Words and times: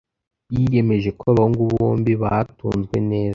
Yiyemeje 0.53 1.09
ko 1.17 1.23
abahungu 1.31 1.61
bombi 1.71 2.11
batunzwe 2.23 2.95
neza. 3.09 3.29